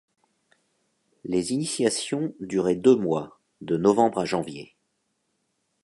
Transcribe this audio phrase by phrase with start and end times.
[1.25, 4.75] Les initiations duraient deux mois, de novembre à janvier.